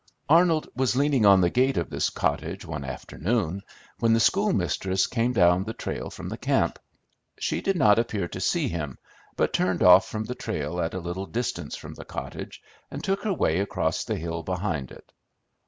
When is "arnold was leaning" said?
0.29-1.27